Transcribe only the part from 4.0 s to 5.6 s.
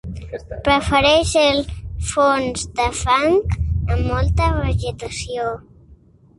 molta vegetació.